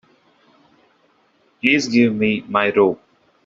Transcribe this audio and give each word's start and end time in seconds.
Please 1.61 1.87
give 1.87 2.11
me 2.15 2.43
my 2.47 2.73
robe. 2.73 2.97